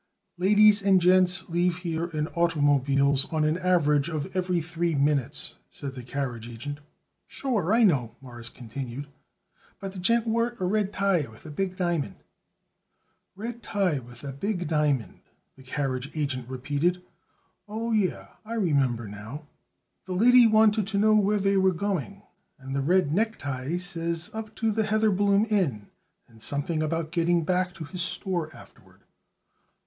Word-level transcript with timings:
"Ladies 0.39 0.81
and 0.81 0.99
gents 0.99 1.47
leave 1.49 1.77
here 1.77 2.07
in 2.07 2.25
automobiles 2.29 3.27
on 3.31 3.43
an 3.43 3.55
average 3.59 4.09
of 4.09 4.35
every 4.35 4.59
three 4.59 4.95
minutes," 4.95 5.59
said 5.69 5.93
the 5.93 6.01
carriage 6.01 6.49
agent. 6.49 6.79
"Sure, 7.27 7.71
I 7.71 7.83
know," 7.83 8.15
Morris 8.19 8.49
continued, 8.49 9.05
"but 9.79 9.91
the 9.91 9.99
gent 9.99 10.25
wore 10.25 10.47
it 10.53 10.59
a 10.59 10.65
red 10.65 10.91
tie 10.91 11.27
with 11.29 11.45
a 11.45 11.51
big 11.51 11.75
diamond." 11.75 12.15
"Red 13.35 13.61
tie 13.61 13.99
with 13.99 14.23
a 14.23 14.33
big 14.33 14.67
diamond," 14.67 15.19
the 15.55 15.61
carriage 15.61 16.09
agent 16.15 16.49
repeated. 16.49 17.03
"Oh, 17.67 17.91
yeh 17.91 18.25
I 18.43 18.55
remember 18.55 19.07
now. 19.07 19.45
The 20.07 20.13
lady 20.13 20.47
wanted 20.47 20.87
to 20.87 20.97
know 20.97 21.13
where 21.13 21.37
they 21.37 21.57
was 21.57 21.75
going, 21.75 22.23
and 22.57 22.75
the 22.75 22.81
red 22.81 23.11
necktie 23.13 23.77
says 23.77 24.31
up 24.33 24.55
to 24.55 24.71
the 24.71 24.81
Heatherbloom 24.87 25.51
Inn 25.51 25.91
and 26.27 26.41
something 26.41 26.81
about 26.81 27.11
getting 27.11 27.43
back 27.45 27.75
to 27.75 27.83
his 27.83 28.01
store 28.01 28.49
afterward." 28.55 29.01